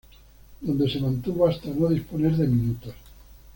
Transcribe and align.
Donde 0.61 0.89
se 0.89 0.99
mantuvo 0.99 1.45
hasta 1.47 1.69
no 1.69 1.87
disponer 1.89 2.31
de 2.35 2.47
minutos. 2.47 2.95